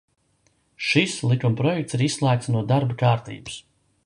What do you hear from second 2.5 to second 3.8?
no darba kārtības.